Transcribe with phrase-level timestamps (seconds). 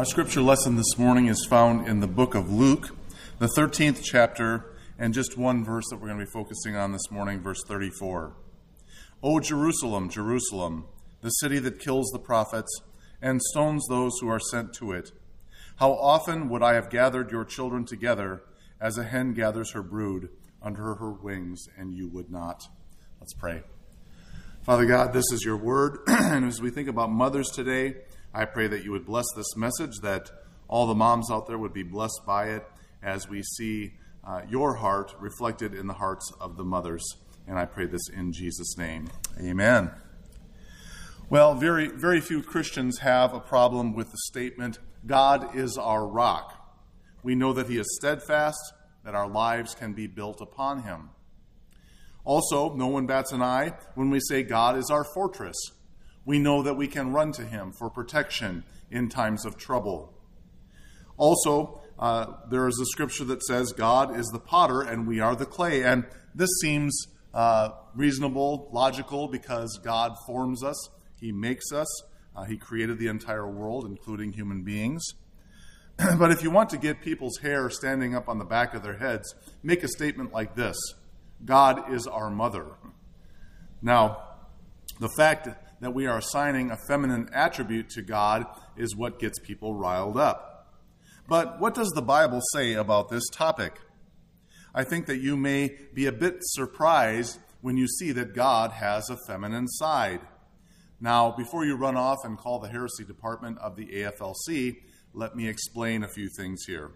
[0.00, 2.96] Our scripture lesson this morning is found in the book of Luke,
[3.38, 7.10] the 13th chapter, and just one verse that we're going to be focusing on this
[7.10, 8.34] morning, verse 34.
[9.22, 10.86] O Jerusalem, Jerusalem,
[11.20, 12.80] the city that kills the prophets
[13.20, 15.12] and stones those who are sent to it.
[15.76, 18.42] How often would I have gathered your children together
[18.80, 20.30] as a hen gathers her brood
[20.62, 22.62] under her wings, and you would not?
[23.20, 23.64] Let's pray.
[24.62, 27.96] Father God, this is your word, and as we think about mothers today,
[28.32, 30.30] I pray that you would bless this message, that
[30.68, 32.64] all the moms out there would be blessed by it
[33.02, 33.94] as we see
[34.24, 37.04] uh, your heart reflected in the hearts of the mothers.
[37.48, 39.08] And I pray this in Jesus' name.
[39.40, 39.90] Amen.
[41.28, 46.56] Well, very, very few Christians have a problem with the statement, God is our rock.
[47.24, 48.74] We know that He is steadfast,
[49.04, 51.10] that our lives can be built upon Him.
[52.24, 55.56] Also, no one bats an eye when we say God is our fortress
[56.30, 60.14] we know that we can run to Him for protection in times of trouble.
[61.16, 65.34] Also, uh, there is a scripture that says God is the potter and we are
[65.34, 65.82] the clay.
[65.82, 71.88] And this seems uh, reasonable, logical, because God forms us, He makes us,
[72.36, 75.02] uh, He created the entire world, including human beings.
[76.16, 78.98] but if you want to get people's hair standing up on the back of their
[78.98, 80.76] heads, make a statement like this
[81.44, 82.66] God is our mother.
[83.82, 84.28] Now,
[85.00, 85.48] the fact
[85.80, 90.68] that we are assigning a feminine attribute to God is what gets people riled up.
[91.26, 93.78] But what does the Bible say about this topic?
[94.74, 99.08] I think that you may be a bit surprised when you see that God has
[99.10, 100.20] a feminine side.
[101.00, 104.76] Now, before you run off and call the heresy department of the AFLC,
[105.12, 106.92] let me explain a few things here.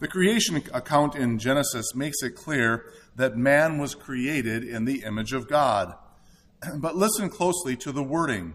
[0.00, 5.32] The creation account in Genesis makes it clear that man was created in the image
[5.32, 5.94] of God.
[6.76, 8.54] But listen closely to the wording.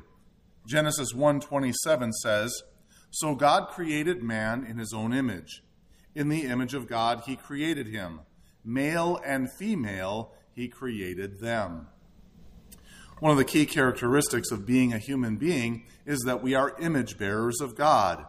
[0.65, 2.63] Genesis 1:27 says,
[3.11, 5.63] "So God created man in his own image.
[6.15, 8.21] In the image of God he created him.
[8.63, 11.87] Male and female he created them."
[13.19, 17.17] One of the key characteristics of being a human being is that we are image
[17.17, 18.25] bearers of God.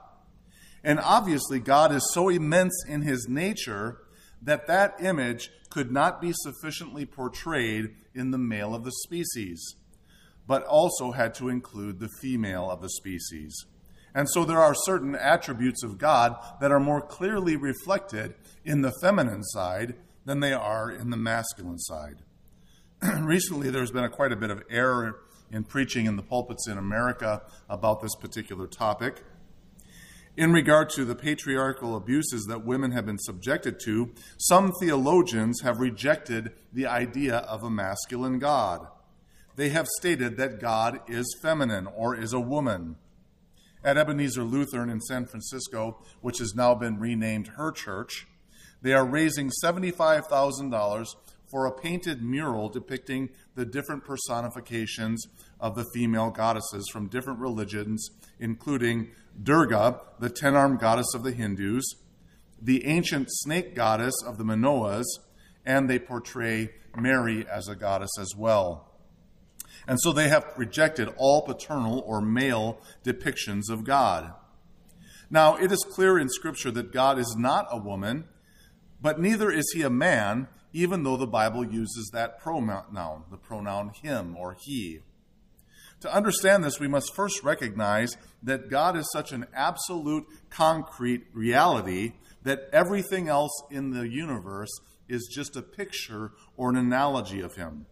[0.83, 3.99] And obviously, God is so immense in his nature
[4.43, 9.77] that that image could not be sufficiently portrayed in the male of the species,
[10.47, 13.67] but also had to include the female of the species.
[14.15, 18.35] And so there are certain attributes of God that are more clearly reflected
[18.65, 22.23] in the feminine side than they are in the masculine side.
[23.21, 25.21] Recently, there's been a, quite a bit of error
[25.51, 29.23] in preaching in the pulpits in America about this particular topic.
[30.37, 35.81] In regard to the patriarchal abuses that women have been subjected to, some theologians have
[35.81, 38.87] rejected the idea of a masculine God.
[39.61, 42.97] They have stated that God is feminine or is a woman.
[43.85, 48.27] At Ebenezer Lutheran in San Francisco, which has now been renamed Her Church,
[48.81, 51.05] they are raising $75,000
[51.51, 55.27] for a painted mural depicting the different personifications
[55.61, 59.11] of the female goddesses from different religions, including
[59.43, 61.85] Durga, the ten armed goddess of the Hindus,
[62.63, 65.05] the ancient snake goddess of the Minoans,
[65.67, 68.90] and they portray Mary as a goddess as well.
[69.87, 74.33] And so they have rejected all paternal or male depictions of God.
[75.31, 78.25] Now, it is clear in Scripture that God is not a woman,
[79.01, 83.93] but neither is he a man, even though the Bible uses that pronoun, the pronoun
[84.03, 85.01] him or he.
[86.01, 92.15] To understand this, we must first recognize that God is such an absolute, concrete reality
[92.43, 94.71] that everything else in the universe
[95.09, 97.87] is just a picture or an analogy of him.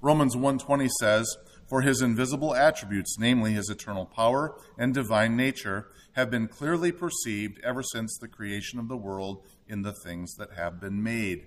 [0.00, 1.36] Romans 1:20 says,
[1.68, 7.58] "For his invisible attributes, namely his eternal power and divine nature, have been clearly perceived
[7.64, 11.46] ever since the creation of the world in the things that have been made."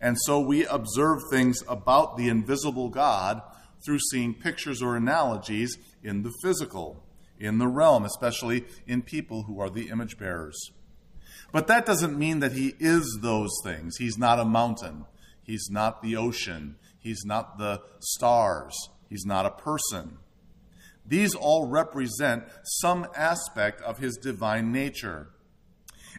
[0.00, 3.42] And so we observe things about the invisible God
[3.84, 7.04] through seeing pictures or analogies in the physical,
[7.38, 10.72] in the realm, especially in people who are the image bearers.
[11.52, 13.96] But that doesn't mean that he is those things.
[13.96, 15.06] He's not a mountain.
[15.42, 16.76] He's not the ocean.
[16.98, 18.74] He's not the stars.
[19.08, 20.18] He's not a person.
[21.06, 25.30] These all represent some aspect of his divine nature.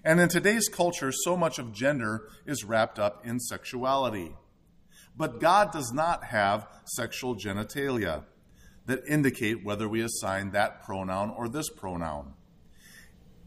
[0.04, 4.34] And in today's culture, so much of gender is wrapped up in sexuality.
[5.16, 8.24] But God does not have sexual genitalia
[8.86, 12.34] that indicate whether we assign that pronoun or this pronoun.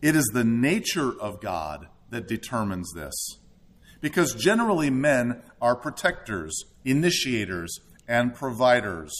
[0.00, 3.14] It is the nature of God that determines this.
[4.00, 9.12] Because generally, men are protectors, initiators, and providers.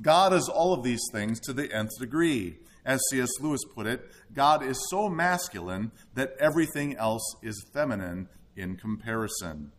[0.00, 3.28] God is all of these things to the nth degree, As C.S.
[3.40, 9.72] Lewis put it, God is so masculine that everything else is feminine in comparison.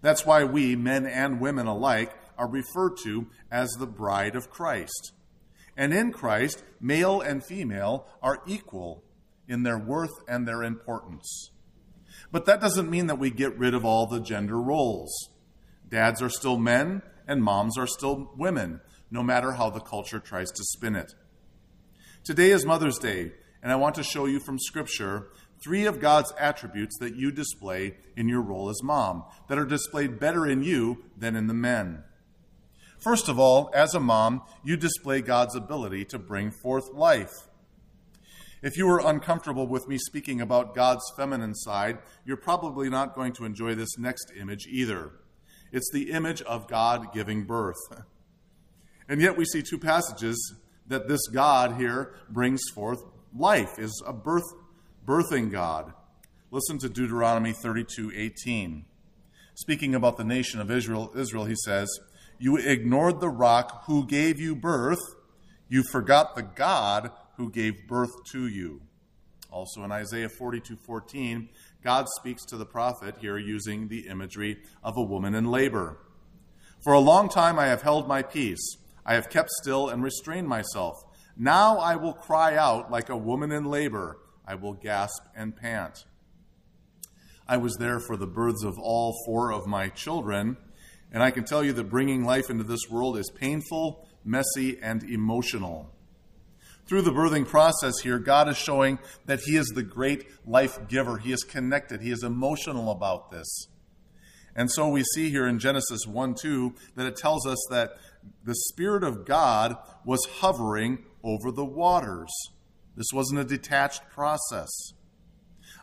[0.00, 5.12] That's why we, men and women alike, are referred to as the bride of Christ.
[5.76, 9.04] And in Christ, male and female are equal
[9.48, 11.50] in their worth and their importance.
[12.30, 15.28] But that doesn't mean that we get rid of all the gender roles.
[15.92, 18.80] Dads are still men, and moms are still women,
[19.10, 21.12] no matter how the culture tries to spin it.
[22.24, 25.28] Today is Mother's Day, and I want to show you from Scripture
[25.62, 30.18] three of God's attributes that you display in your role as mom, that are displayed
[30.18, 32.04] better in you than in the men.
[32.98, 37.50] First of all, as a mom, you display God's ability to bring forth life.
[38.62, 43.34] If you were uncomfortable with me speaking about God's feminine side, you're probably not going
[43.34, 45.12] to enjoy this next image either.
[45.72, 47.76] It's the image of God giving birth.
[49.08, 50.54] And yet we see two passages
[50.86, 53.02] that this God here brings forth
[53.36, 54.44] life, is a birth,
[55.04, 55.92] birthing God.
[56.50, 58.84] Listen to Deuteronomy 32 18.
[59.54, 61.88] Speaking about the nation of Israel, Israel, he says,
[62.38, 65.00] You ignored the rock who gave you birth,
[65.68, 68.82] you forgot the God who gave birth to you.
[69.50, 71.48] Also in Isaiah 42 14,
[71.82, 75.98] God speaks to the prophet here using the imagery of a woman in labor.
[76.82, 78.76] For a long time I have held my peace.
[79.04, 80.96] I have kept still and restrained myself.
[81.36, 84.18] Now I will cry out like a woman in labor.
[84.46, 86.04] I will gasp and pant.
[87.48, 90.56] I was there for the births of all four of my children,
[91.12, 95.02] and I can tell you that bringing life into this world is painful, messy, and
[95.02, 95.92] emotional.
[96.86, 101.18] Through the birthing process here, God is showing that He is the great life giver.
[101.18, 103.68] He is connected, He is emotional about this.
[104.54, 107.96] And so we see here in Genesis 1 2 that it tells us that
[108.44, 112.30] the Spirit of God was hovering over the waters.
[112.96, 114.68] This wasn't a detached process.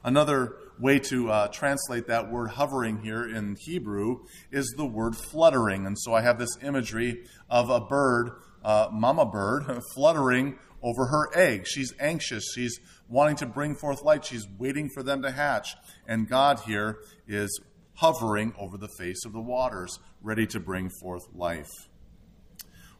[0.04, 4.19] Another way to uh, translate that word hovering here in Hebrew
[4.52, 5.86] is the word fluttering.
[5.86, 8.31] And so I have this imagery of a bird,
[8.63, 11.67] uh, mama bird, fluttering over her egg.
[11.67, 12.44] She's anxious.
[12.53, 14.25] She's wanting to bring forth light.
[14.25, 15.75] She's waiting for them to hatch.
[16.07, 17.59] And God here is
[17.95, 21.69] hovering over the face of the waters, ready to bring forth life.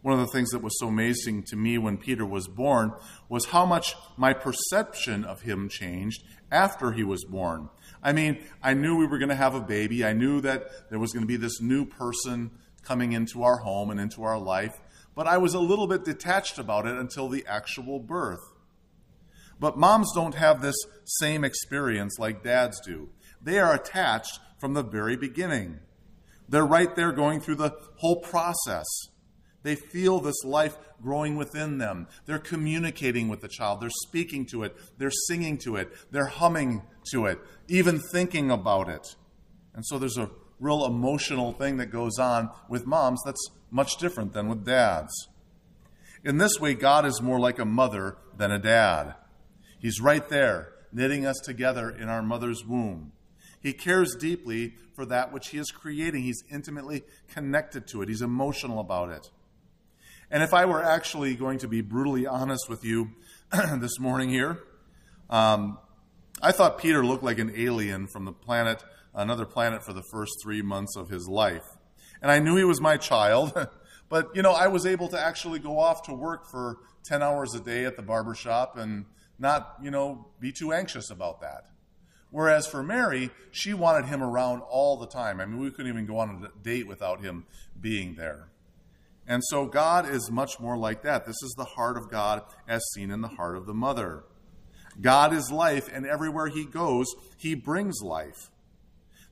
[0.02, 2.94] One of the things that was so amazing to me when Peter was born
[3.28, 7.70] was how much my perception of him changed after he was born.
[8.02, 10.06] I mean, I knew we were going to have a baby.
[10.06, 12.52] I knew that there was going to be this new person
[12.82, 14.80] coming into our home and into our life
[15.20, 18.54] but I was a little bit detached about it until the actual birth.
[19.60, 23.10] But moms don't have this same experience like dads do.
[23.42, 25.80] They are attached from the very beginning.
[26.48, 28.86] They're right there going through the whole process.
[29.62, 32.08] They feel this life growing within them.
[32.26, 33.82] They're communicating with the child.
[33.82, 34.78] They're speaking to it.
[35.00, 35.92] They're singing to it.
[36.12, 39.06] They're humming to it, even thinking about it.
[39.76, 40.32] And so there's a
[40.62, 45.28] real emotional thing that goes on with moms that's much different than with dads.
[46.24, 49.16] In this way, God is more like a mother than a dad.
[49.80, 53.14] He's right there, knitting us together in our mother's womb.
[53.62, 56.24] He cares deeply for that which He is creating.
[56.24, 59.30] He's intimately connected to it, He's emotional about it.
[60.32, 63.12] And if I were actually going to be brutally honest with you
[63.52, 64.60] this morning here,
[65.30, 65.80] um,
[66.42, 68.84] I thought Peter looked like an alien from the planet
[69.14, 71.66] another planet for the first three months of his life.
[72.22, 73.54] And I knew he was my child,
[74.10, 77.54] but you know, I was able to actually go off to work for 10 hours
[77.56, 79.06] a day at the barber shop and
[79.38, 81.66] not, you know, be too anxious about that.
[82.32, 85.40] Whereas for Mary, she wanted him around all the time.
[85.40, 87.46] I mean, we couldn't even go on a date without him
[87.80, 88.50] being there.
[89.28, 91.26] And so God is much more like that.
[91.26, 94.24] This is the heart of God as seen in the heart of the mother.
[95.02, 97.08] God is life, and everywhere he goes,
[97.38, 98.50] he brings life.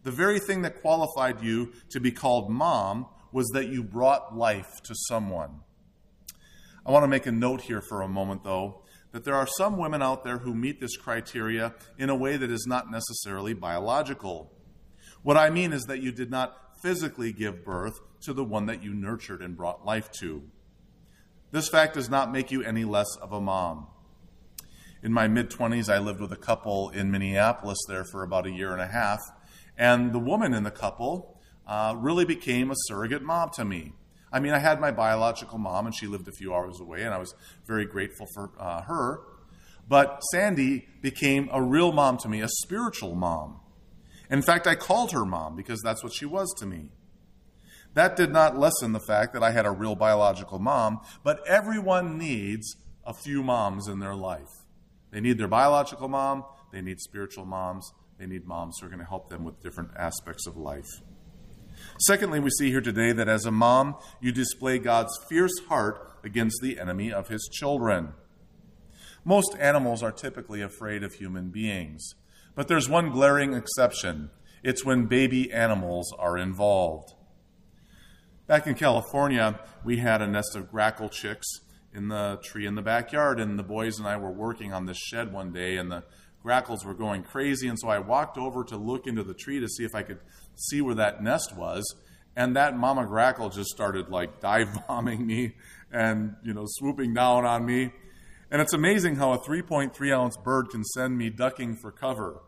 [0.08, 4.82] The very thing that qualified you to be called mom was that you brought life
[4.84, 5.60] to someone.
[6.86, 9.78] I want to make a note here for a moment, though, that there are some
[9.78, 14.54] women out there who meet this criteria in a way that is not necessarily biological.
[15.24, 18.82] What I mean is that you did not physically give birth to the one that
[18.82, 20.42] you nurtured and brought life to.
[21.52, 23.88] This fact does not make you any less of a mom.
[25.04, 28.52] In my mid 20s, I lived with a couple in Minneapolis there for about a
[28.52, 29.20] year and a half,
[29.78, 33.94] and the woman in the couple uh, really became a surrogate mom to me.
[34.32, 37.14] I mean, I had my biological mom, and she lived a few hours away, and
[37.14, 37.34] I was
[37.66, 39.22] very grateful for uh, her.
[39.88, 43.62] But Sandy became a real mom to me, a spiritual mom.
[44.30, 46.90] In fact, I called her mom because that's what she was to me.
[47.94, 52.18] That did not lessen the fact that I had a real biological mom, but everyone
[52.18, 54.66] needs a few moms in their life.
[55.12, 56.44] They need their biological mom,
[56.74, 59.92] they need spiritual moms, they need moms who are going to help them with different
[59.98, 60.90] aspects of life.
[62.00, 66.62] Secondly, we see here today that as a mom, you display God's fierce heart against
[66.62, 68.14] the enemy of his children.
[69.24, 72.16] Most animals are typically afraid of human beings,
[72.56, 74.32] but there's one glaring exception
[74.64, 77.14] it's when baby animals are involved.
[78.48, 81.48] Back in California, we had a nest of grackle chicks
[81.94, 84.98] in the tree in the backyard, and the boys and I were working on this
[84.98, 86.04] shed one day, and the
[86.48, 87.68] grackles were going crazy.
[87.68, 90.20] And so I walked over to look into the tree to see if I could
[90.56, 91.84] see where that nest was.
[92.38, 95.56] And that mama grackle just started like dive bombing me
[95.92, 97.92] and, you know, swooping down on me.
[98.50, 102.40] And it's amazing how a 3.3 ounce bird can send me ducking for cover.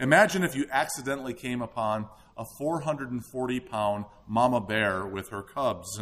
[0.00, 6.00] Imagine if you accidentally came upon a 440 pound mama bear with her cubs.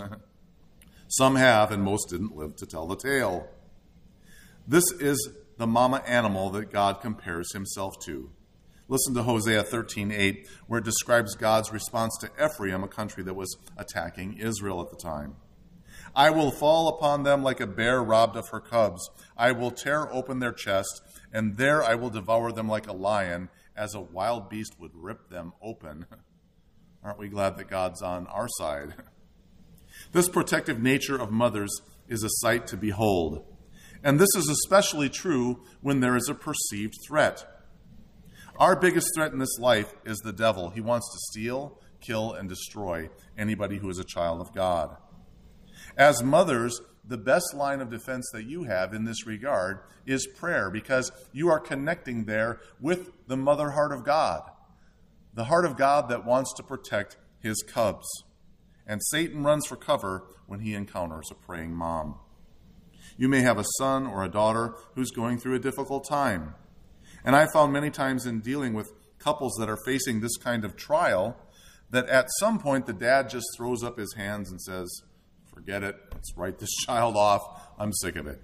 [1.08, 3.46] Some have, and most didn't live to tell the tale.
[4.66, 5.28] This is
[5.60, 8.30] the mama animal that God compares himself to.
[8.88, 13.58] Listen to Hosea 13:8, where it describes God's response to Ephraim, a country that was
[13.76, 15.36] attacking Israel at the time.
[16.16, 19.10] I will fall upon them like a bear robbed of her cubs.
[19.36, 23.50] I will tear open their chest, and there I will devour them like a lion,
[23.76, 26.06] as a wild beast would rip them open.
[27.04, 28.94] Aren't we glad that God's on our side?
[30.12, 33.44] This protective nature of mothers is a sight to behold.
[34.02, 37.44] And this is especially true when there is a perceived threat.
[38.58, 40.70] Our biggest threat in this life is the devil.
[40.70, 44.96] He wants to steal, kill, and destroy anybody who is a child of God.
[45.96, 50.70] As mothers, the best line of defense that you have in this regard is prayer
[50.70, 54.42] because you are connecting there with the mother heart of God,
[55.34, 58.06] the heart of God that wants to protect his cubs.
[58.86, 62.16] And Satan runs for cover when he encounters a praying mom.
[63.20, 66.54] You may have a son or a daughter who's going through a difficult time.
[67.22, 70.74] And I found many times in dealing with couples that are facing this kind of
[70.74, 71.36] trial
[71.90, 75.02] that at some point the dad just throws up his hands and says,
[75.52, 77.42] Forget it, let's write this child off,
[77.78, 78.40] I'm sick of it.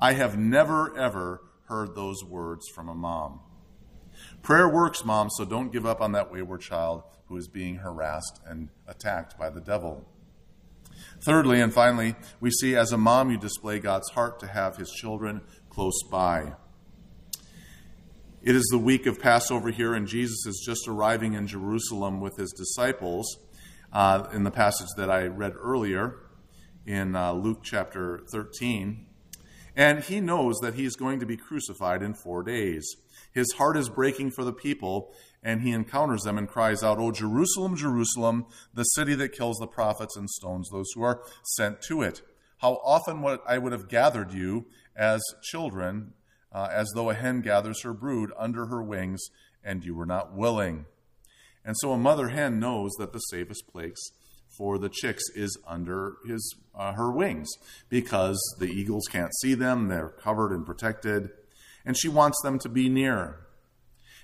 [0.00, 3.40] I have never, ever heard those words from a mom.
[4.40, 8.40] Prayer works, mom, so don't give up on that wayward child who is being harassed
[8.46, 10.08] and attacked by the devil.
[11.24, 14.90] Thirdly, and finally, we see as a mom, you display God's heart to have his
[14.90, 16.54] children close by.
[18.42, 22.36] It is the week of Passover here, and Jesus is just arriving in Jerusalem with
[22.36, 23.38] his disciples
[23.92, 26.16] uh, in the passage that I read earlier
[26.84, 29.06] in uh, Luke chapter 13.
[29.74, 32.86] And he knows that he's going to be crucified in four days.
[33.32, 37.10] His heart is breaking for the people, and he encounters them and cries out, O
[37.10, 41.22] Jerusalem, Jerusalem, the city that kills the prophets and stones those who are
[41.56, 42.20] sent to it.
[42.58, 46.12] How often would I would have gathered you as children,
[46.52, 49.22] uh, as though a hen gathers her brood under her wings,
[49.64, 50.84] and you were not willing.
[51.64, 54.12] And so a mother hen knows that the safest place
[54.56, 57.48] for the chicks is under his uh, her wings
[57.88, 61.30] because the eagles can't see them; they're covered and protected,
[61.84, 63.38] and she wants them to be near.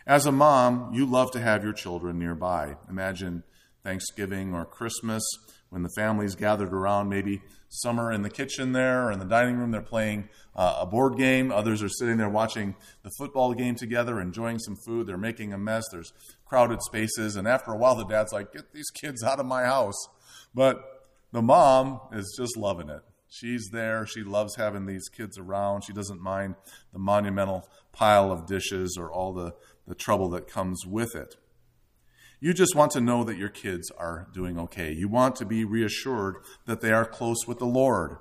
[0.07, 2.77] As a mom, you love to have your children nearby.
[2.89, 3.43] Imagine
[3.85, 5.23] Thanksgiving or Christmas
[5.71, 7.09] when the family's gathered around.
[7.09, 10.79] Maybe some are in the kitchen there or in the dining room, they're playing uh,
[10.81, 11.53] a board game.
[11.53, 15.07] Others are sitting there watching the football game together, enjoying some food.
[15.07, 15.85] They're making a mess.
[15.93, 16.13] There's
[16.47, 17.37] crowded spaces.
[17.37, 20.09] And after a while, the dad's like, Get these kids out of my house.
[20.55, 20.83] But
[21.33, 23.03] the mom is just loving it.
[23.29, 24.07] She's there.
[24.07, 25.85] She loves having these kids around.
[25.85, 26.55] She doesn't mind
[26.93, 29.53] the monumental pile of dishes or all the
[29.89, 31.37] the trouble that comes with it.
[32.41, 34.93] You just want to know that your kids are doing okay.
[34.93, 36.37] You want to be reassured
[36.67, 38.19] that they are close with the Lord.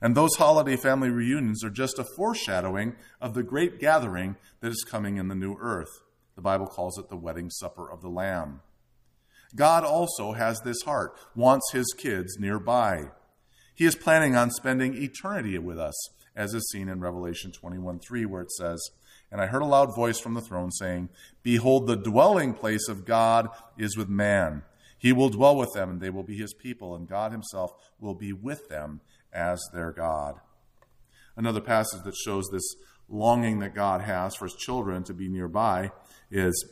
[0.00, 4.86] And those holiday family reunions are just a foreshadowing of the great gathering that is
[4.88, 6.00] coming in the new earth.
[6.34, 8.62] The Bible calls it the wedding supper of the Lamb.
[9.54, 13.10] God also has this heart, wants his kids nearby.
[13.74, 15.94] He is planning on spending eternity with us,
[16.34, 18.80] as is seen in Revelation 21 3, where it says,
[19.32, 21.08] and I heard a loud voice from the throne saying,
[21.42, 24.62] Behold, the dwelling place of God is with man.
[24.98, 28.14] He will dwell with them, and they will be his people, and God himself will
[28.14, 29.00] be with them
[29.32, 30.34] as their God.
[31.34, 32.76] Another passage that shows this
[33.08, 35.92] longing that God has for his children to be nearby
[36.30, 36.66] is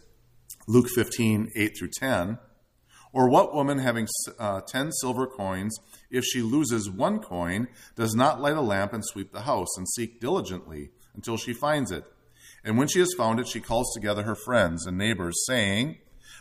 [0.68, 2.38] Luke 15, 8 through 10.
[3.12, 4.07] Or what woman having
[4.38, 5.76] uh, ten silver coins,
[6.11, 9.88] if she loses one coin, does not light a lamp and sweep the house and
[9.88, 12.05] seek diligently until she finds it?
[12.64, 15.99] And when she has found it, she calls together her friends and neighbors, saying,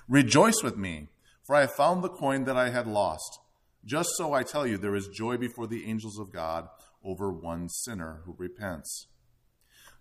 [0.08, 1.08] Rejoice with me,
[1.46, 3.40] for I have found the coin that I had lost.
[3.86, 6.68] Just so I tell you, there is joy before the angels of God
[7.04, 9.08] over one sinner who repents.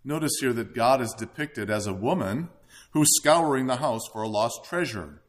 [0.05, 2.51] Notice here that God is depicted as a woman
[2.93, 5.23] who's scouring the house for a lost treasure.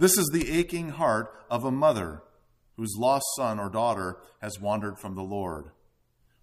[0.00, 2.22] This is the aching heart of a mother
[2.78, 5.72] whose lost son or daughter has wandered from the Lord.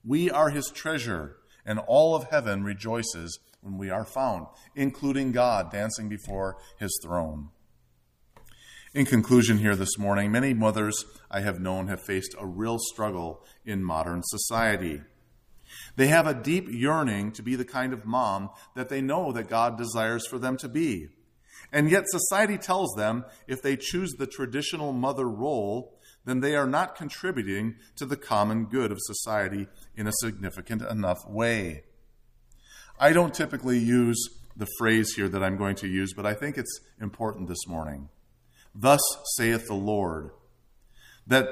[0.05, 4.45] We are his treasure, and all of heaven rejoices when we are found,
[4.75, 7.49] including God dancing before his throne.
[8.93, 13.43] In conclusion, here this morning, many mothers I have known have faced a real struggle
[13.65, 15.01] in modern society.
[15.95, 19.49] They have a deep yearning to be the kind of mom that they know that
[19.49, 21.07] God desires for them to be.
[21.71, 26.67] And yet, society tells them if they choose the traditional mother role, then they are
[26.67, 31.83] not contributing to the common good of society in a significant enough way.
[32.99, 34.17] I don't typically use
[34.55, 38.09] the phrase here that I'm going to use, but I think it's important this morning.
[38.73, 38.99] Thus
[39.35, 40.31] saith the Lord.
[41.25, 41.47] That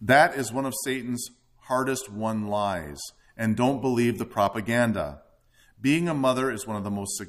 [0.00, 1.26] that is one of Satan's
[1.60, 3.00] hardest won lies,
[3.36, 5.22] and don't believe the propaganda.
[5.84, 7.22] Being a mother is one of the most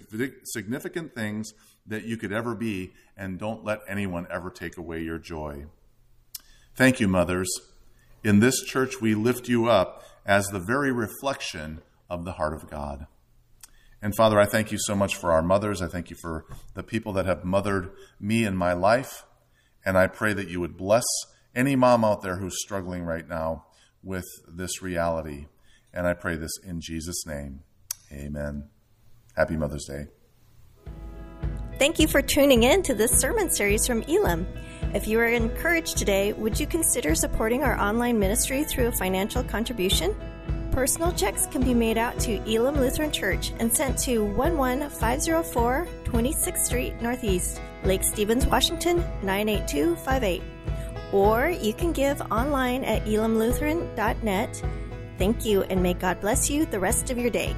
[0.45, 1.51] significant things
[1.85, 5.65] that you could ever be, and don't let anyone ever take away your joy.
[6.73, 7.49] Thank you, mothers.
[8.23, 12.69] In this church, we lift you up as the very reflection of the heart of
[12.69, 13.07] God.
[14.01, 15.81] And Father, I thank you so much for our mothers.
[15.81, 16.45] I thank you for
[16.75, 19.25] the people that have mothered me in my life.
[19.83, 21.03] And I pray that you would bless
[21.53, 23.65] any mom out there who's struggling right now
[24.01, 25.47] with this reality.
[25.93, 27.63] And I pray this in Jesus' name.
[28.15, 28.69] Amen.
[29.35, 30.07] Happy Mother's Day.
[31.77, 34.47] Thank you for tuning in to this sermon series from Elim.
[34.93, 39.43] If you are encouraged today, would you consider supporting our online ministry through a financial
[39.43, 40.15] contribution?
[40.71, 46.57] Personal checks can be made out to Elim Lutheran Church and sent to 11504 26th
[46.59, 50.41] Street Northeast, Lake Stevens, Washington 98258.
[51.11, 54.63] Or you can give online at elimlutheran.net.
[55.17, 57.55] Thank you and may God bless you the rest of your day.